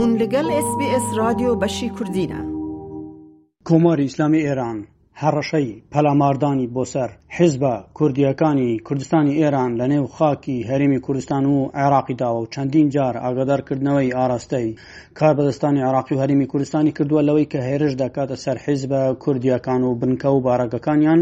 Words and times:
هون 0.00 0.10
لەگەل 0.22 0.46
SسBS 0.66 1.04
رادیۆ 1.20 1.50
بەشی 1.62 1.88
کوردینە 1.96 2.40
کۆماری 3.68 4.04
ئیسلامی 4.06 4.40
ئێران 4.46 4.78
هەڕەشەی 5.22 5.68
پەلاماردانی 5.92 6.68
بۆ 6.74 6.82
سەر 6.92 7.10
حیزبە 7.36 7.74
کوردیەکانی 7.98 8.70
کوردستانی 8.86 9.38
ئێران 9.40 9.70
لە 9.80 9.86
نێو 9.92 10.06
خاکی 10.16 10.64
هەرمی 10.70 11.00
کوردستان 11.06 11.44
و 11.46 11.56
عێراقیدا 11.80 12.28
و 12.36 12.48
چەندین 12.54 12.86
جار 12.94 13.14
ئاگادارکردنەوەی 13.24 14.14
ئاراستەی 14.18 14.68
کار 15.18 15.32
بەدەستانی 15.38 15.80
عراقی 15.88 16.14
و 16.14 16.22
هەرمی 16.22 16.46
کوردستانی 16.52 16.90
کردووە 16.96 17.22
لەوەی 17.28 17.46
کە 17.52 17.58
هێرش 17.68 17.92
دەکاتە 18.02 18.36
سەر 18.44 18.56
حیزبە 18.64 19.02
کوردیەکان 19.24 19.82
و 19.88 19.96
بنکە 20.00 20.30
و 20.36 20.40
بارەگەکانیان 20.46 21.20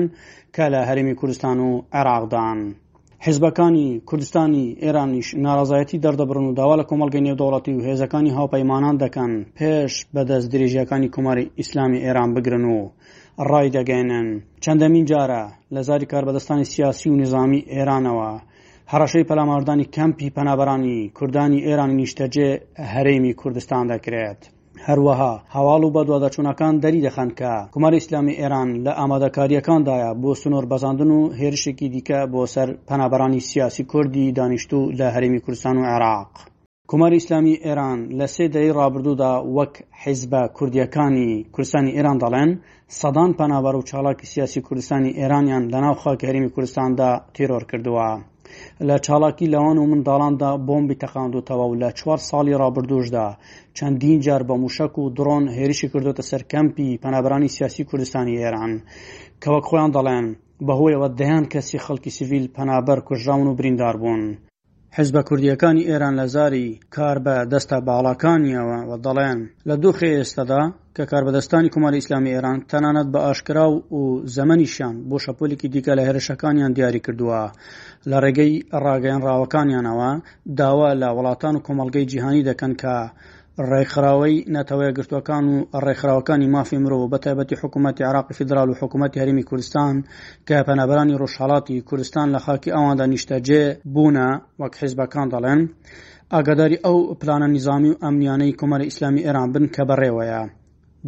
کە 0.54 0.64
لە 0.74 0.80
هەرمی 0.88 1.14
کوردستان 1.20 1.58
و 1.60 1.82
عێراقدان. 1.98 2.58
حزبەکانی 3.26 3.86
کوردستانی 4.08 4.66
ئێرانیش 4.82 5.28
ناڕازایەتی 5.46 6.02
دەردەبرن 6.04 6.44
و 6.46 6.56
داوا 6.58 6.74
لە 6.80 6.84
کۆمەلگەی 6.90 7.24
نێودەوڵەتی 7.26 7.72
و 7.76 7.84
هێزەکانی 7.88 8.34
هاوپەیمانان 8.38 8.94
دەکەن 9.04 9.32
پێش 9.58 9.92
بەدەست 10.14 10.48
درێژیەکانی 10.52 11.12
کۆماری 11.14 11.50
ئیسلامی 11.60 12.02
ئێران 12.04 12.28
بگرن 12.36 12.64
و 12.74 12.78
ڕای 13.50 13.68
دەگەێنن 13.76 14.26
چەندەمین 14.64 15.04
جارە 15.10 15.44
لە 15.74 15.80
زاری 15.88 16.10
کاربەدەستانی 16.12 16.70
سیاسی 16.72 17.08
و 17.10 17.18
نظامی 17.22 17.66
ئێرانەوە 17.74 18.30
هەڕەشەی 18.92 19.28
پەلاماردانی 19.28 19.90
کەمپی 19.96 20.32
پەنابەرانی 20.36 20.96
کوردانی 21.18 21.64
ئێرانی 21.66 21.96
نیشتەجێ 22.02 22.48
هەرێمی 22.92 23.32
کوردستان 23.40 23.84
دەکرێت. 23.92 24.42
هەروەها 24.88 25.32
هەواڵ 25.54 25.82
و 25.86 25.92
بەدووادەچوونەکان 25.96 26.74
دەری 26.84 27.04
دەخەن 27.06 27.30
کە 27.38 27.52
کومار 27.74 27.92
ئیسلامی 27.98 28.34
ئێران 28.40 28.68
لە 28.84 28.92
ئامادەکاریەکاندایە 28.98 30.10
بۆ 30.22 30.30
سنوور 30.42 30.66
بەزاندن 30.72 31.10
و 31.16 31.20
هێرشێکی 31.40 31.88
دیکە 31.94 32.20
بۆ 32.32 32.42
سەر 32.54 32.68
پەنابەرانی 32.88 33.40
سیاسی 33.50 33.84
کوردی 33.92 34.32
دانیشتو 34.38 34.80
لە 34.98 35.06
هەرێمی 35.14 35.42
کوردستان 35.44 35.76
و 35.78 35.84
عێراق. 35.92 36.30
کۆماری 36.90 37.18
ئیسلامی 37.20 37.60
ئێران 37.66 37.98
لە 38.18 38.26
سێ 38.34 38.44
دەی 38.54 38.68
ڕابردوودا 38.78 39.32
وەک 39.56 39.72
حیزبە 40.02 40.42
کوردیەکانی 40.56 41.28
کوردستانی 41.54 41.94
ئێران 41.96 42.18
دەڵێن 42.22 42.50
سەدان 43.00 43.30
پەنابەر 43.38 43.74
و 43.76 43.86
چاڵاکی 43.90 44.30
سیاسی 44.32 44.60
کوردستانی 44.66 45.14
ئێرانیان 45.18 45.64
لەناو 45.72 45.94
خاکەریمی 46.02 46.52
کوردستاندا 46.54 47.10
تیرۆر 47.34 47.62
کردووە. 47.70 48.08
لە 48.88 48.96
چاڵاکی 49.06 49.46
لەوان 49.54 49.76
و 49.78 49.88
منداڵاندا 49.92 50.50
بۆمبی 50.68 51.00
تەقاندوتەوە 51.02 51.66
و 51.68 51.78
لە 51.82 51.88
چوار 51.98 52.18
ساڵی 52.30 52.58
ڕابردوشدا 52.62 53.26
چەندین 53.76 54.18
جار 54.26 54.42
بە 54.48 54.54
موشک 54.62 54.92
و 54.98 55.12
درۆن 55.16 55.44
هێرشی 55.56 55.88
کردوتە 55.92 56.22
سەر 56.30 56.42
کەمپی 56.52 56.98
پەنابرانی 57.02 57.54
سیاسی 57.56 57.86
کوردستانی 57.90 58.38
ئێران 58.40 58.72
کەوە 59.42 59.60
خۆیان 59.68 59.90
دەڵێن 59.96 60.26
بەهۆیەوە 60.66 61.08
دەیان 61.20 61.44
کەسی 61.52 61.82
خەڵکی 61.84 62.14
سیڤیل 62.16 62.46
پەنابەر 62.56 62.98
کوژراون 63.08 63.46
و 63.48 63.56
بریندار 63.58 63.94
بوون 64.02 64.22
حزبە 64.98 65.20
کوردیەکانی 65.28 65.88
ئێران 65.90 66.14
لە 66.20 66.26
زاری 66.34 66.66
کار 66.96 67.16
بە 67.24 67.36
دەستە 67.52 67.76
باڵاکانیەوە 67.86 68.78
و 68.88 68.92
دەڵێن 69.04 69.40
لە 69.68 69.74
دوو 69.82 69.92
خێ 69.98 70.10
ئێستادا 70.18 70.62
کە 70.96 71.02
کاربەدەستانی 71.10 71.72
کوماری 71.74 71.98
ئیسلامی 72.00 72.32
ئێران 72.34 72.58
تەنانەت 72.70 73.08
بە 73.14 73.20
ئاشکرا 73.26 73.66
و 73.98 74.02
زەمەنیشان 74.36 74.94
بۆ 75.08 75.16
شەپۆلێکی 75.24 75.68
دیکە 75.74 75.92
لە 75.98 76.02
هێرشەکانیان 76.08 76.72
دیاری 76.76 77.04
کردووە 77.06 77.40
لە 78.10 78.16
ڕێگەی 78.24 78.52
ڕاگەیان 78.84 79.20
ڕاوەکانیانەوە 79.28 80.10
داوا 80.58 80.90
لە 81.02 81.08
وڵاتان 81.16 81.54
و 81.56 81.64
کۆمەلگەی 81.66 82.08
جیهانی 82.10 82.46
دەکەن 82.48 82.72
کە 82.82 82.96
ڕێکخراوەی 83.70 84.44
نەتەوەیە 84.56 84.94
گرتوەکان 84.98 85.44
و 85.52 85.56
ڕێکخراوەکانی 85.86 86.50
مافی 86.54 86.82
مرۆ 86.84 86.98
بەتیبەتی 87.12 87.60
حکوومەتتی 87.62 88.06
عراقی 88.10 88.36
فدرال 88.38 88.68
و 88.70 88.78
حکوومەتتی 88.80 89.20
هەرمی 89.22 89.46
کوردستان 89.50 89.94
کە 90.48 90.56
پەنەبەرانی 90.68 91.18
ڕۆژحاڵاتی 91.20 91.84
کوردستان 91.88 92.26
لە 92.34 92.38
خاکی 92.44 92.74
ئەواندا 92.76 93.06
نیشتەجێ 93.12 93.62
بوونە 93.94 94.28
وەک 94.60 94.72
حیزبەکان 94.80 95.26
دەڵێن 95.34 95.60
ئاگاداری 96.32 96.82
ئەو 96.84 96.98
پلانە 97.20 97.48
نیظامی 97.54 97.90
و 97.92 98.00
ئەمنیانەی 98.02 98.56
کۆمەری 98.60 98.88
ئیسلامی 98.88 99.24
ئێران 99.26 99.48
بن 99.54 99.64
کە 99.74 99.82
بەڕێوەیە. 99.88 100.42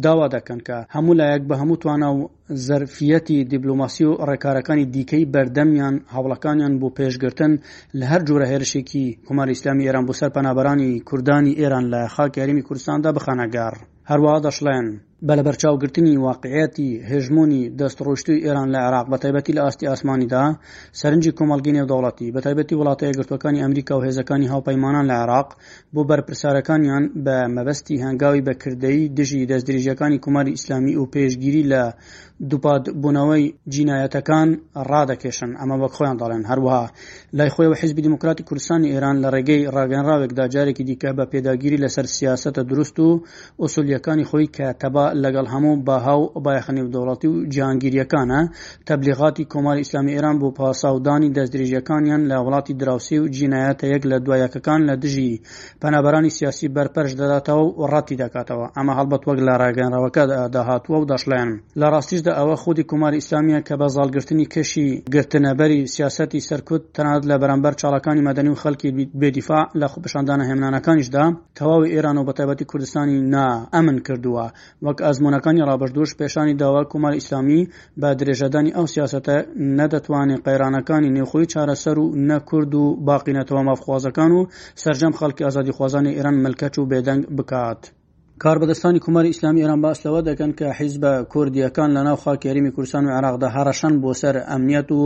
داوا 0.03 0.27
دەکەن 0.35 0.59
کە 0.67 0.77
هەموو 0.95 1.17
لایەک 1.21 1.43
بە 1.49 1.55
هەموو 1.61 1.79
توانە 1.81 2.09
و 2.17 2.19
زەرفەتی 2.67 3.43
دیبلوماسی 3.51 4.03
و 4.07 4.19
ڕێکارەکانی 4.29 4.89
دیکەی 4.93 5.29
بەردەمیان 5.33 5.95
هاوڵەکانیان 6.13 6.73
بۆ 6.81 6.87
پێشگرتن 6.97 7.51
لە 7.99 8.05
هەر 8.11 8.21
جۆرە 8.27 8.45
هێرشێکی 8.51 9.05
کومار 9.27 9.47
ئیسلامی 9.51 9.85
ئێران 9.87 10.05
بۆ 10.07 10.13
سەر 10.19 10.29
پەنابەرانی 10.35 10.91
کوردانی 11.09 11.57
ئێران 11.61 11.85
لە 11.93 12.01
خاک 12.15 12.31
یاریمی 12.39 12.65
کوردستاندا 12.67 13.09
بخانەگار 13.17 13.73
هەروەها 14.09 14.39
دەشڵێن 14.45 14.87
بە 15.27 15.33
لە 15.39 15.43
بەرچاوگرتنی 15.47 16.13
واقعەتی 16.27 16.89
هێژمونی 17.11 17.61
دەستڕۆشتی 17.79 18.37
ئێران 18.45 18.67
لە 18.75 18.79
عراق 18.87 19.05
بە 19.11 19.17
تایبەتی 19.23 19.53
لە 19.57 19.61
ئاستی 19.65 19.89
ئاسمانیدا 19.91 20.43
سەرنجی 20.99 21.31
کۆمەلگەی 21.37 21.75
نێودەوڵەتی 21.77 22.27
بە 22.35 22.39
تایبەتی 22.45 22.77
وڵاتەیە 22.79 23.15
گرتوەکانی 23.19 23.61
ئەمریکا 23.63 23.93
و 23.97 24.03
هێزەکانی 24.07 24.51
هاوپەیمانان 24.53 25.05
لە 25.11 25.15
عراق 25.23 25.49
بۆ 25.93 26.01
بەرپرسارەکانیان 26.09 27.03
بە 27.25 27.35
مەبەستی 27.55 28.01
هەنگاوی 28.05 28.45
بەکردەی 28.47 28.99
دژی 29.17 29.47
دەستدرێژیەکانی 29.51 30.21
کوماری 30.25 30.55
ئیسلامی 30.55 30.93
و 30.97 31.05
پێشگیری 31.15 31.63
لە 31.71 31.83
دووپات 32.49 32.89
بوونەوەی 33.01 33.43
جینایەتەکان 33.75 34.47
ڕادەکێشن 34.91 35.51
ئەمە 35.59 35.75
وەک 35.81 35.93
خۆیان 35.97 36.17
دەڵێن 36.21 36.43
هەروەها 36.49 36.83
لای 37.37 37.49
خۆیەوە 37.55 37.75
حیزبی 37.81 38.01
دموکراتی 38.07 38.43
کوردستانی 38.47 38.91
ئێران 38.93 39.15
لە 39.23 39.29
ڕێگەی 39.35 39.67
ڕاگەنراوێکدا 39.75 40.45
جارێکی 40.53 40.83
دیکە 40.89 41.11
بە 41.17 41.23
پێداگیری 41.31 41.81
لەسەر 41.83 42.05
سیاستە 42.17 42.61
دروست 42.71 42.97
و 42.99 43.09
ئۆسولیەکانی 43.61 44.25
خۆی 44.29 44.47
کە 44.55 44.67
تەبا 44.81 45.05
لەگەڵ 45.23 45.47
هەموو 45.53 45.81
باهاو 45.87 46.21
بایخنی 46.45 46.81
و 46.83 46.91
دەوڵەتی 46.93 47.25
و 47.29 47.35
جیانگیریەکانە 47.53 48.41
تەبلیغاتی 48.87 49.47
کۆماری 49.53 49.81
ئیسلامی 49.83 50.15
ئێران 50.15 50.35
بۆ 50.41 50.47
پاساودانی 50.57 51.33
دەستدرێژیەکانیان 51.35 52.21
لە 52.31 52.37
وڵاتی 52.45 52.73
دراوسی 52.79 53.17
و 53.19 53.27
جینایەتە 53.37 53.85
یەک 53.93 54.03
لە 54.11 54.17
دوایەکەکان 54.25 54.81
لە 54.89 54.95
دژی 55.03 55.41
پەنابەرانی 55.81 56.31
سیاسی 56.37 56.67
بەرپەرش 56.75 57.11
دەداتەوە 57.19 57.65
و 57.79 57.83
ڕەتی 57.93 58.15
دەکاتەوە 58.23 58.67
ئەمە 58.77 58.93
هەڵبەت 58.99 59.21
وەک 59.27 59.39
لە 59.47 59.53
ڕاگەنراوەکە 59.61 60.23
داهاتوە 60.55 60.97
و 61.01 61.05
دەشلیان 61.11 61.49
لە 61.81 61.87
ڕاستیش 61.93 62.24
تێگەیشتدا 62.25 62.33
ئەوە 62.39 62.55
خودی 62.63 62.83
کوماری 62.91 63.17
ئیسلامیە 63.21 63.59
کە 63.67 63.73
بە 63.79 63.87
زالگرتنی 63.95 64.45
کشی 64.55 64.87
گرتنەبەری 65.13 65.79
سیاستی 65.95 66.39
سەرکوت 66.49 66.83
تەنات 66.95 67.23
لە 67.29 67.35
بەرامبەر 67.41 67.73
چاڵەکانی 67.81 68.25
مەدەنی 68.29 68.51
و 68.53 68.59
خەڵکی 68.61 68.89
بێدیفا 69.21 69.61
لە 69.81 69.87
خوپشاندانە 69.93 70.43
هێمنانەکانیشدا 70.49 71.25
تەواوی 71.59 71.91
ئێران 71.93 72.17
و 72.17 72.25
بە 72.27 72.33
تایبەتی 72.37 72.65
کوردستانی 72.71 73.17
نا 73.33 73.47
ئەمن 73.75 73.97
کردووە 74.07 74.45
وەک 74.85 74.97
ئەزمونونەکانی 75.05 75.65
ڕابردوش 75.69 76.09
پێشانی 76.19 76.55
داوا 76.61 76.81
کوماری 76.91 77.19
ئیسلامی 77.19 77.61
بە 78.01 78.09
درێژەدانی 78.19 78.75
ئەو 78.77 78.85
سیاستە 78.93 79.35
نەدەتوانێت 79.79 80.41
قەیرانەکانی 80.47 81.13
نێخۆی 81.17 81.49
چارەسەر 81.53 81.97
و 82.03 82.05
نەکرد 82.29 82.71
و 82.81 82.85
باقینەتەوە 83.07 83.61
مافخوازەکان 83.69 84.31
و 84.37 84.41
سرجەم 84.83 85.13
خەڵکی 85.19 85.45
ئازادی 85.45 85.75
خوازانی 85.77 86.15
ئێران 86.17 86.35
ملکەچ 86.45 86.73
و 86.77 86.87
بێدەنگ 86.91 87.21
بکات. 87.37 87.81
کاربدەستانی 88.43 88.99
کوماری 89.05 89.27
ئیسلامی 89.27 89.61
ئێران 89.63 89.81
باس 89.81 89.99
لەوە 90.07 90.21
دەکەن 90.29 90.51
کە 90.59 90.67
حیز 90.79 90.95
بە 91.03 91.11
کوردیەکان 91.33 91.89
لە 91.97 92.01
ناو 92.03 92.15
خاکێریمی 92.15 92.71
کورسان 92.75 93.05
و 93.05 93.09
عراقدا 93.17 93.49
هەڕەشەن 93.55 93.93
بۆ 94.03 94.11
سەر 94.21 94.35
ئەمنیەت 94.51 94.89
و 94.91 95.01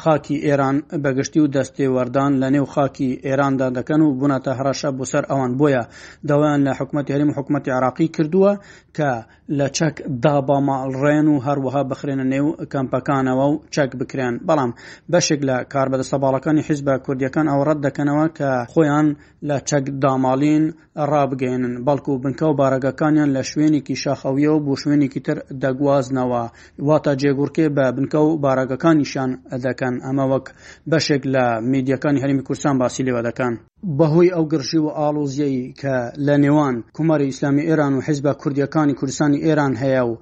خاکی 0.00 0.36
ئێران 0.46 0.76
بەگشتی 1.04 1.40
و 1.40 1.48
دەستێوەردان 1.56 2.32
لە 2.42 2.48
نێو 2.54 2.64
خاکی 2.74 3.10
ئێراندا 3.28 3.68
دەکەن 3.78 4.00
و 4.02 4.18
بوونەتە 4.18 4.48
هەراشە 4.58 4.88
بۆ 4.98 5.04
سەر 5.12 5.24
ئەوان 5.30 5.52
بۆیە 5.58 5.82
دەوایان 6.28 6.60
لە 6.66 6.70
حکوومەت 6.78 7.08
هەریم 7.14 7.30
حکوومەتی 7.36 7.70
عراقی 7.76 8.08
کردووە 8.16 8.52
کە 8.96 9.10
لە 9.58 9.66
چەک 9.76 9.94
دابا 10.24 10.56
ماڵڕێن 10.68 11.26
و 11.28 11.36
هەروەها 11.46 11.82
بخرێنە 11.90 12.24
نێو 12.32 12.48
کەمپەکانەوە 12.72 13.44
و 13.52 13.60
چەک 13.74 13.90
بکرێن 14.00 14.34
بەڵام 14.48 14.70
بەشێک 15.12 15.40
لە 15.48 15.56
کاربدە 15.72 16.04
سەباڵەکانی 16.10 16.62
حیز 16.68 16.80
بە 16.86 16.94
کوردیەکان 17.06 17.46
ئەو 17.52 17.60
ڕەت 17.68 17.80
دەکەنەوە 17.86 18.26
کە 18.38 18.50
خۆیان 18.72 19.06
لە 19.48 19.56
چەک 19.68 19.84
داماڵین 20.02 20.64
ڕابگەێنن 21.12 21.74
بەڵکو 21.86 22.12
و 22.14 22.20
بنکە 22.24 22.44
و 22.50 22.54
بارە 22.58 22.73
پارەگەکانیان 22.74 23.30
لە 23.36 23.42
شوێنێکی 23.50 23.96
شاخەویەوە 24.04 24.58
بۆ 24.66 24.74
شوێنێکی 24.82 25.20
تر 25.26 25.38
دەگوازنەوە 25.62 26.42
واتە 26.86 27.12
جێگورکێ 27.22 27.66
بە 27.76 27.86
بنکە 27.96 28.18
و 28.26 28.30
بارەگەکانیشان 28.44 29.30
دەکەن 29.66 29.94
ئەمە 30.06 30.24
وەک 30.32 30.46
بەشێک 30.90 31.22
لە 31.34 31.44
میدیەکانی 31.72 32.22
هەرمی 32.24 32.46
کورسان 32.48 32.74
باسی 32.80 33.02
لێوە 33.06 33.22
دەکەن 33.28 33.52
بەهۆی 33.98 34.32
ئەو 34.34 34.44
گرژی 34.52 34.80
و 34.82 34.88
ئالۆزیایی 34.98 35.64
کە 35.80 35.94
لە 36.26 36.34
نێوان 36.44 36.76
کوماری 36.96 37.24
ئیسلامی 37.30 37.66
ئێران 37.68 37.92
و 37.94 38.04
حیزب 38.06 38.26
کوردیەکانی 38.42 38.94
کوردستانی 38.98 39.42
ئێران 39.46 39.72
هەیە 39.82 40.02
و 40.08 40.12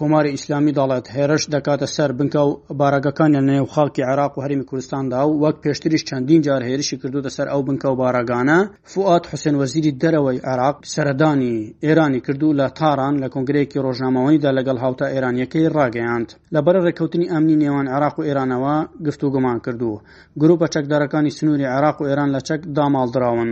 کۆماری 0.00 0.30
ئیسلامی 0.34 0.72
دەڵێت 0.78 1.06
هێرش 1.16 1.42
دەکاتە 1.54 1.86
سەر 1.96 2.10
بنکە 2.18 2.42
و 2.48 2.52
باراگەکان 2.80 3.30
لە 3.36 3.42
نێو 3.48 3.66
خاڵکی 3.74 4.02
عراق 4.10 4.32
و 4.34 4.42
هەرمی 4.44 4.66
کوردستاندا 4.70 5.20
و 5.26 5.32
وەک 5.42 5.56
پێشتریش 5.64 6.02
چەندین 6.08 6.40
جار 6.46 6.62
هێرشی 6.68 6.96
کردو 7.02 7.24
دەسەر 7.26 7.46
ئەو 7.52 7.60
بنکە 7.68 7.88
و 7.92 7.96
باراگانە 8.02 8.58
فوات 8.92 9.24
حوسێن 9.30 9.56
وەزیری 9.60 9.92
دەرەوەی 10.02 10.38
عراق 10.52 10.76
سەردانی 10.94 11.56
ئێرانی 11.86 12.20
کردو 12.26 12.48
لە 12.60 12.66
تاران 12.78 13.14
لە 13.22 13.28
کنگرەیەکی 13.34 13.82
ڕۆژنامەوەیدا 13.84 14.50
لەگەڵ 14.58 14.76
هاوتا 14.84 15.06
ئێرانیەکەی 15.14 15.70
ڕاگەیاند 15.76 16.28
لەبەر 16.54 16.76
ڕێککەوتنی 16.84 17.30
ئەمنی 17.32 17.56
نێوان 17.62 17.86
عراق 17.96 18.14
و 18.18 18.26
ئێرانەوە 18.28 18.76
گفتو 19.06 19.26
گومان 19.34 19.58
کردو 19.64 19.92
گروپە 20.40 20.66
چەکدارەکانی 20.74 21.30
سنووری 21.38 21.66
عراق 21.76 21.96
و 22.00 22.06
ئێران 22.10 22.30
لە 22.36 22.40
چەک 22.48 22.60
داماڵدراون 22.76 23.50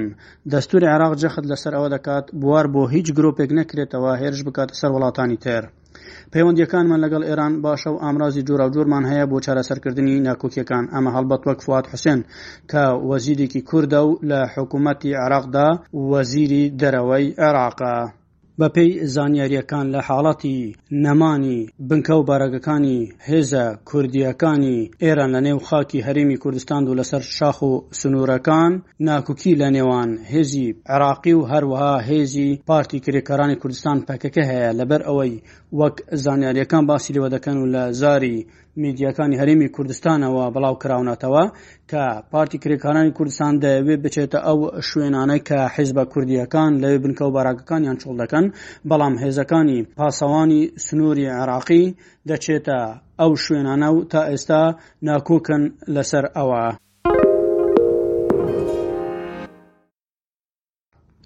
دەستوری 0.53 0.89
عراق 0.95 1.13
جەخت 1.23 1.45
لەسەر 1.51 1.73
ئەوە 1.77 1.89
دەکات 1.95 2.27
بوار 2.41 2.67
بۆ 2.73 2.83
هیچ 2.95 3.07
گرۆپێک 3.17 3.51
نەکرێتەوە 3.59 4.13
هێرش 4.21 4.41
بکات 4.47 4.69
سەر 4.81 4.91
وڵاتانی 4.97 5.39
تێر 5.45 5.65
پەیوەندیەکانمان 6.33 7.03
لەگەڵ 7.05 7.23
ئێران 7.29 7.55
باشە 7.67 7.89
و 7.93 8.01
ئامرازی 8.03 8.45
جوورا 8.49 8.65
و 8.67 8.73
جوورمان 8.75 9.05
هەیە 9.11 9.25
بۆ 9.31 9.37
چارەسەرکردنی 9.47 10.23
ناکۆکیەکان 10.29 10.85
ئەمە 10.95 11.11
هەڵبەت 11.17 11.43
وەک 11.45 11.59
فات 11.67 11.85
حوسێن 11.93 12.21
کە 12.71 12.83
وەزیرێکی 13.11 13.65
کووردە 13.69 14.01
و 14.05 14.19
لە 14.31 14.41
حکوومەتتی 14.55 15.19
عراقدا 15.25 15.69
وەزیری 16.13 16.65
دەرەوەی 16.81 17.27
عێراقا. 17.43 17.97
بە 18.63 18.69
پێی 18.77 18.93
زانیاریەکان 19.15 19.87
لە 19.95 20.01
حاڵەتی 20.09 20.59
نەمانی 21.05 21.59
بنکە 21.89 22.11
و 22.17 22.23
بارەگەکانی 22.31 22.99
هێزە 23.29 23.65
کوردیەکانی 23.91 24.79
ئێران 25.05 25.31
لە 25.35 25.41
نێو 25.47 25.59
خاکی 25.69 26.05
هەرێمی 26.07 26.39
کوردستان 26.43 26.83
و 26.89 26.95
لەسەر 27.01 27.23
شاخ 27.37 27.59
و 27.71 27.73
سنوورەکان 28.01 28.73
ناکوکی 29.07 29.53
لە 29.63 29.69
نێوان 29.77 30.11
هێزی 30.33 30.69
عراقی 30.93 31.35
و 31.37 31.47
هەروەها 31.53 31.95
هێزی 32.09 32.61
پارتی 32.69 32.99
کرێکەکانی 33.05 33.57
کوردستان 33.63 33.99
پەکەکە 34.09 34.43
هەیە 34.51 34.73
لەبەر 34.79 35.01
ئەوەی 35.09 35.35
وەک 35.81 35.97
زانیاریەکان 36.25 36.85
باسی 36.91 37.15
لەوە 37.15 37.29
دەکەن 37.35 37.57
و 37.59 37.67
لە 37.75 37.83
زاری 38.01 38.47
میدیەکانی 38.85 39.39
هەرێمی 39.41 39.69
کوردستانەوە 39.77 40.45
بەڵاو 40.55 40.75
کراونەتەوە 40.83 41.45
کە 41.91 42.03
پارتی 42.33 42.59
کرێکارانی 42.63 43.13
کوردستان 43.19 43.55
دەوێت 43.65 44.01
بچێتە 44.05 44.39
ئەو 44.47 44.59
شوێنانە 44.89 45.39
کە 45.49 45.59
حیزبە 45.75 46.05
کوردیەکان 46.13 46.73
لەوێ 46.83 46.99
بنکە 47.05 47.23
و 47.27 47.31
باراگەکانیان 47.37 47.97
چۆڵ 48.03 48.17
دەکەن 48.23 48.47
کوردستان 48.51 48.85
بەڵام 48.91 49.15
هێزەکانی 49.23 49.87
پاسەوانی 49.97 50.79
سنووری 50.85 51.27
عراقی 51.27 51.97
دەچێتە 52.29 52.81
ئەو 53.21 53.33
شوێنانە 53.45 53.89
و 53.93 54.05
تا 54.11 54.23
ئێستا 54.31 54.63
ناکۆکن 55.09 55.63
لەسەر 55.95 56.25
ئەوە. 56.37 56.65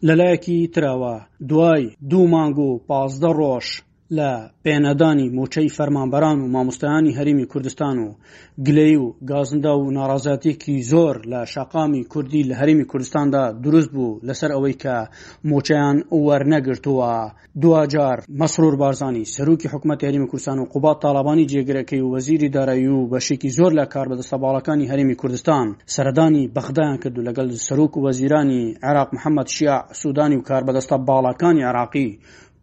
لەلایەکی 0.09 0.59
تراوە 0.75 1.15
دوای 1.51 1.83
دوو 2.11 2.25
مانگ 2.35 2.59
و 2.59 2.71
پازدە 2.89 3.31
ڕۆژ 3.41 3.67
لە 4.19 4.31
پێنەدانی 4.65 5.27
موچەی 5.39 5.73
فەرمانبەران 5.77 6.37
و 6.41 6.47
مامۆستایانی 6.55 7.17
هەریمی 7.19 7.47
کوردستان 7.53 7.97
و 8.05 8.09
گلەی 8.67 8.97
و 8.97 9.05
گازندا 9.31 9.75
و 9.81 9.85
ناڕازاتێکی 9.99 10.77
زۆر 10.93 11.17
لە 11.33 11.41
شقامی 11.55 12.03
کوردی 12.13 12.43
لە 12.51 12.55
هەریمی 12.61 12.85
کوردستاندا 12.91 13.45
دروست 13.65 13.91
بوو 13.95 14.21
لەسەر 14.29 14.51
ئەوەی 14.57 14.77
کە 14.83 14.97
موچیان 15.51 15.97
وەرنەگرتووە 16.27 17.13
دوجار 17.63 18.19
مەسرور 18.41 18.75
بارزانانی 18.83 19.25
سەرروکی 19.35 19.67
حکوومەت 19.73 20.01
هەریمی 20.09 20.29
کوردستان 20.31 20.59
و 20.59 20.65
قوبات 20.73 20.97
تاالبانی 21.03 21.49
جێگرەکەی 21.53 22.01
و 22.03 22.13
وەزیری 22.15 22.49
دارایی 22.57 22.89
و 22.97 23.09
بەشێکی 23.13 23.51
زۆر 23.59 23.73
لە 23.81 23.85
کار 23.93 24.07
بەدە 24.11 24.25
سەباڵەکانی 24.31 24.91
هەریمی 24.93 25.15
کوردستان 25.21 25.67
سەردانی 25.95 26.49
بەخدایان 26.57 26.97
کردو 27.03 27.25
لەگەل 27.29 27.49
سەرروک 27.67 27.93
و 27.97 28.03
وەزیرانی 28.07 28.63
عراق 28.89 29.09
محەممەد 29.15 29.49
شیع 29.57 29.77
سوودانی 30.01 30.37
و 30.39 30.43
کار 30.49 30.63
بەدەستە 30.67 30.97
باڵەکانی 31.09 31.63
عراقی 31.71 32.09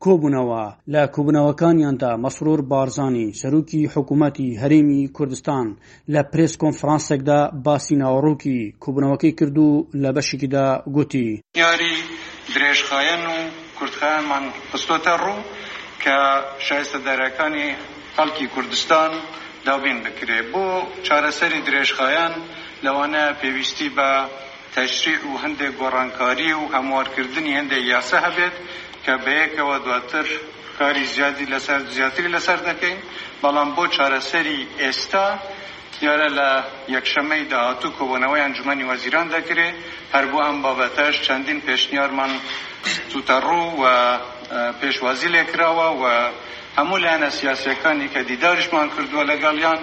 کۆبوونەوە 0.05 0.63
لە 0.93 1.01
کۆبوونەوەکانیاندا 1.15 2.11
مەسرور 2.23 2.59
بارزانانی 2.71 3.27
سەرروکی 3.39 3.81
حکوومەتی 3.93 4.57
هەرێمی 4.61 5.01
کوردستان 5.17 5.65
لە 6.13 6.21
پرس 6.31 6.53
کۆنفرانسێکدا 6.63 7.39
باسی 7.65 7.95
ناوەڕووکی 8.01 8.59
کوبنەوەکەی 8.83 9.35
کردو 9.39 9.69
لە 10.03 10.09
بەشێکیدا 10.15 10.67
گوتی 10.95 11.27
یاری 11.63 11.95
درێژخایەن 12.55 13.23
و 13.33 13.37
کوردخایانمان 13.77 14.45
پستۆتە 14.71 15.13
ڕوو 15.23 15.41
کە 16.03 16.17
شایستە 16.67 16.99
دەرەکانی 17.07 17.67
خەڵکی 18.15 18.45
کوردستان 18.53 19.11
دابین 19.65 19.97
بکرێ 20.05 20.39
بۆ 20.51 20.65
چارەسەری 21.07 21.65
درێژخایەن 21.67 22.33
لەوانە 22.85 23.23
پێویستی 23.39 23.89
بە 23.97 24.11
تەشریع 24.75 25.19
و 25.29 25.31
هەندێک 25.43 25.73
گۆڕانکاری 25.79 26.51
و 26.59 26.63
هەموارکردنی 26.75 27.55
هەندێک 27.59 27.83
یاسە 27.93 28.17
هەبێت 28.25 28.55
کە 29.05 29.13
بەیەکەوە 29.25 29.77
دواتر 29.85 30.25
کاری 30.79 31.05
زیادی 31.05 31.45
لەسەر 31.53 31.79
زیاتری 31.95 32.29
لەسەر 32.35 32.59
دەکەین 32.69 32.99
بەڵام 33.41 33.69
بۆ 33.75 33.85
چارەسەری 33.95 34.61
ئێستا 34.83 35.27
دیارە 35.99 36.29
لە 36.39 36.49
یەکشەمەی 36.95 37.43
داهاتوو 37.51 37.91
کۆبوونەوەی 37.97 38.41
ئەنجومی 38.43 38.85
وەزیران 38.89 39.27
دەکرێت 39.35 39.75
هەر 40.13 40.25
بۆ 40.31 40.39
ئەم 40.45 40.57
بابەتەش 40.65 41.15
چەندین 41.27 41.59
پێشنیارمان 41.67 42.31
توتەڕوو 43.11 43.65
و 43.81 43.85
پێشوازی 44.81 45.29
لێکراوە 45.35 45.87
و 46.01 46.05
هەموو 46.77 46.97
لایەنە 47.03 47.29
سیاسەکانی 47.39 48.07
کە 48.13 48.19
دیدارشمان 48.29 48.87
کردووە 48.95 49.23
لەگەڵیان 49.31 49.79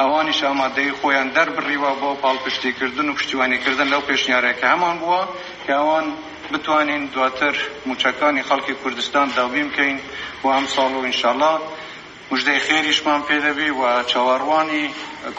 ئەوانیش 0.00 0.40
ئامادەی 0.46 0.90
خۆیان 1.00 1.28
دەربڕیوە 1.36 1.90
بۆ 2.00 2.10
پاڵپشتیکردن 2.24 3.06
و 3.08 3.12
پشتیوانیکردن 3.18 3.88
لەو 3.94 4.02
پێشنیارێکە 4.10 4.66
هەمان 4.74 4.96
بووە 5.02 5.22
کە 5.66 5.72
ئەوان 5.80 6.06
بتوانین 6.52 7.04
دواتر 7.10 7.56
موچەکانی 7.86 8.42
خەڵکی 8.48 8.74
کوردستان 8.82 9.26
داوبی 9.36 9.62
بکەین 9.68 9.98
و 10.44 10.48
ئەم 10.54 10.66
ساڵ 10.74 10.92
و 10.94 11.02
ئینشاءله 11.04 11.52
مژدەی 12.30 12.60
خێریشمان 12.68 13.20
پێدەبی 13.28 13.70
و 13.80 13.82
چاوەڕوانی 14.10 14.84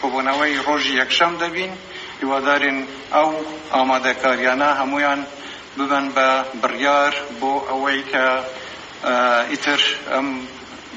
کۆبوونەوەی 0.00 0.60
ڕۆژی 0.66 0.94
یەکشەم 1.02 1.32
دەبین 1.42 1.72
هیوادارین 2.20 2.78
ئەو 3.14 3.28
ئامادەکاریانە 3.74 4.70
هەمویان 4.80 5.20
ببن 5.78 6.06
بە 6.16 6.28
بڕیار 6.62 7.12
بۆ 7.40 7.52
ئەوەی 7.70 8.00
کە 8.12 8.26
ئیتر 9.52 9.80
ئەم 10.12 10.28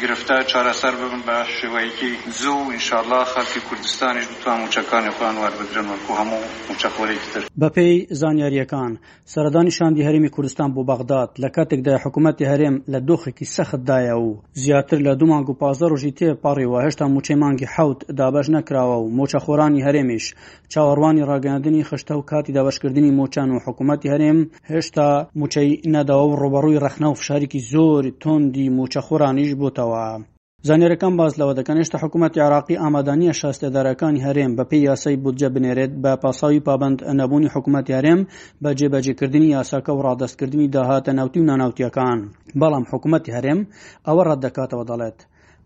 گرفتار 0.02 0.42
چارەسەر 0.54 0.94
ببن 1.02 1.22
بە 1.28 1.36
شێوەیەکی 1.58 2.12
زوو 2.42 2.72
ئینشاءله 2.74 3.20
خەڵکی 3.34 3.60
کوردستانیش 3.68 4.26
بتوان 4.34 4.58
موچەکانی 4.66 5.12
خۆیان 5.18 5.38
وەربگرن 5.44 5.86
وەکو 5.92 6.14
هەموو 6.20 6.44
موچەخۆرێکی 6.70 7.30
تر 7.34 7.42
بەپێی 7.62 7.96
زانیاریەکان 8.22 8.92
سەردانی 9.34 9.72
شاندی 9.78 10.04
هەرمی 10.08 10.30
کوردستان 10.36 10.70
بۆ 10.76 10.82
بەغداد 10.92 11.30
لە 11.44 11.48
کاتێکدا 11.56 11.94
حکوومەتتی 12.04 12.46
هەرێم 12.52 12.76
لە 12.94 13.00
دۆخێکی 13.10 13.46
سەختدایە 13.56 14.16
و 14.26 14.42
زیاتر 14.54 14.98
لە 15.06 15.14
دوو 15.20 15.28
مانگ 15.32 15.50
و 15.50 15.56
پازە 15.62 15.86
ڕۆژی 15.92 16.16
تێپاڕیەوە 16.20 16.80
هێشتا 16.86 17.06
موچەی 17.16 17.38
مانگی 17.44 17.68
حوت 17.76 18.00
دابش 18.18 18.48
نەکراوە 18.56 18.98
و 19.04 19.10
مۆچەخۆرانی 19.18 19.84
هەرێمیش 19.88 20.26
چاوەڕوانی 20.74 21.24
ڕاگەاندنی 21.30 21.84
خشتە 21.90 22.12
و 22.12 22.22
کاتی 22.30 22.54
دابشکردنی 22.54 23.12
مۆچان 23.20 23.50
و 23.54 23.60
حکوومەتتی 23.66 24.10
هەرێم 24.14 24.40
هێشتا 24.72 25.08
موچەی 25.40 25.72
نەداوە 25.96 26.26
و 26.32 26.36
ڕۆبەڕووی 26.42 26.80
ڕخنە 26.86 27.08
و 27.12 27.20
فشارێکی 27.22 27.60
زۆری 27.74 28.12
تۆندی 28.24 28.68
موچەخۆرانیش 28.78 29.52
بۆتەوە 29.62 29.91
کردەوە. 29.92 30.26
زانێرەکان 30.68 31.14
باز 31.20 31.34
لەوە 31.40 31.54
دەکەن 31.60 31.78
هێشتا 31.82 31.98
حکوومەت 32.04 32.34
عراقی 32.46 32.80
ئامادانیە 32.84 33.34
شاستێدارەکانی 33.42 34.24
هەرێم 34.28 34.52
بە 34.58 34.64
پێی 34.70 34.84
یاسای 34.90 35.16
بودجە 35.24 35.50
بنێرێت 35.56 35.92
بە 36.04 36.12
پاساوی 36.22 36.64
پابند 36.68 37.00
نەبوونی 37.20 37.52
حکوومەت 37.54 37.86
یارێم 37.96 38.22
بە 38.64 38.70
جێبەجێکردنی 38.80 39.48
یاساکە 39.56 39.92
و 39.94 40.04
ڕادستکردنی 40.06 40.68
داهاتە 40.76 41.12
ناوتی 41.20 41.40
و 41.42 41.48
ناناوتیەکان 41.50 42.20
بەڵام 42.60 42.84
حکوومەتی 42.92 43.34
هەرێم 43.36 43.60
ئەوە 44.08 44.24
ڕەتدەکاتەوە 44.30 44.86
دەڵێت. 44.90 45.20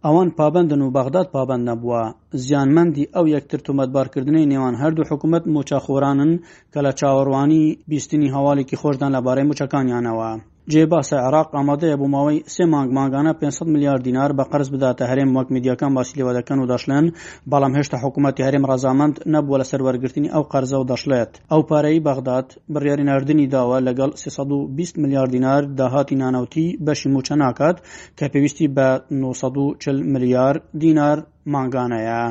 ئەوان 0.05 0.29
پابندن 0.39 0.81
و 0.81 0.93
بەغداد 0.97 1.27
پابند 1.35 1.63
نەبووە 1.69 2.03
زیانمەندی 2.45 3.09
ئەو 3.15 3.25
یەکتر 3.35 3.59
تومەتبارکردنی 3.67 4.49
نێوان 4.51 4.75
هەردوو 4.81 5.07
حکوومەت 5.09 5.43
موچەخۆرانن 5.53 6.31
کە 6.73 6.79
لە 6.85 6.91
چاوەڕوانی 6.99 7.63
بیستنی 7.89 8.33
هەواڵێکی 8.35 8.79
خۆشدان 8.81 9.11
لەبارەی 9.15 9.47
موچەکانیانەوە. 9.49 10.31
جێباسە 10.73 11.17
عراق 11.27 11.47
ئامادەیە 11.55 11.95
بۆ 12.01 12.07
ماوەی 12.13 12.43
سێ 12.53 12.63
مانگ 12.73 12.89
ماگانە 12.97 13.31
500 13.41 13.67
میلیارد 13.73 14.01
دینار 14.07 14.29
بە 14.37 14.43
قرز 14.51 14.67
بداتە 14.75 15.03
هەرێم 15.11 15.31
وەک 15.37 15.47
میدیەکان 15.55 15.91
باسیلەوە 15.97 16.31
دەکەن 16.39 16.57
و 16.59 16.69
دەشلێن 16.73 17.05
بەڵام 17.51 17.73
هێشتا 17.77 17.97
حکوومەتتی 18.03 18.45
هەرێم 18.47 18.63
ڕزامند 18.71 19.15
نەبووە 19.33 19.57
لە 19.61 19.65
سەروەرگرتنی 19.71 20.31
ئەو 20.33 20.43
قەرزە 20.51 20.77
و 20.79 20.87
دەشلێت 20.91 21.31
ئەو 21.51 21.61
پارەی 21.69 22.03
بەغدات 22.07 22.47
بڕیاری 22.73 23.07
نردنی 23.09 23.49
داوە 23.53 23.77
لەگەڵ 23.87 24.11
320 24.23 25.01
میلیارد 25.03 25.29
دینار 25.35 25.61
داهاتی 25.79 26.15
نانەوتی 26.21 26.67
بەشی 26.85 27.07
موچە 27.13 27.33
ناکات 27.43 27.77
کە 28.17 28.25
پێویستی 28.33 28.67
بە 28.75 28.87
940 29.23 29.97
میلیارد 30.13 30.61
دینار 30.83 31.17
ماگانەیە 31.53 32.21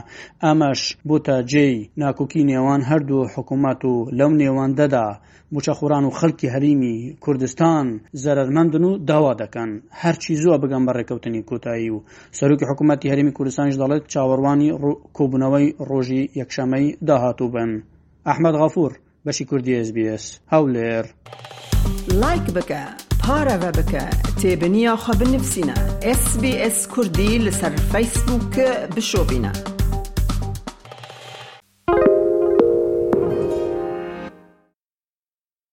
ئەمەش 0.45 0.83
بۆتە 1.09 1.37
جێی 1.53 1.77
ناکۆکی 2.03 2.47
نێوان 2.51 2.83
هەردوو 2.91 3.31
حکوومەت 3.35 3.81
و 3.85 3.95
لەو 4.19 4.31
نێواندەدا 4.43 5.07
بچەخوران 5.55 6.05
و 6.07 6.15
خەڵکی 6.19 6.53
هەریمی 6.55 6.97
کوردستان 7.25 7.87
زەرمەندن 8.23 8.85
و 8.91 8.99
داوا 9.11 9.33
دەکەن 9.43 9.71
هەرچی 10.03 10.35
زووە 10.43 10.57
بگەم 10.63 10.83
بە 10.89 10.93
ڕێکەوتنی 10.99 11.47
کۆتایی 11.51 11.91
و 11.95 12.03
سەرروکی 12.39 12.67
حکوومەتتی 12.71 13.11
هەرمی 13.13 13.33
کوردستانش 13.37 13.75
دەڵێت 13.83 14.05
چاوەڕوانی 14.13 14.69
کۆبوونەوەی 15.17 15.67
ڕۆژی 15.91 16.23
یەکشەمەی 16.41 16.87
داهاتوو 17.09 17.53
بن 17.55 17.71
ئەحمد 18.29 18.55
غافور 18.61 18.93
بەشی 19.27 19.45
کوردی 19.51 19.73
SسBS 19.87 20.25
هەولێر 20.53 21.05
لایک 22.23 22.47
بکە. 22.57 22.83
و 23.25 23.27
پارە 23.27 23.57
بە 23.63 23.71
بکە 23.83 24.03
تێبنییا 24.41 24.95
خە 25.05 25.13
بنفسینە 25.21 25.75
SسBS 26.23 26.79
کوردی 26.93 27.31
لەسەر 27.47 27.73
فیسبووکە 27.93 28.69
بشۆبینە. 28.97 29.53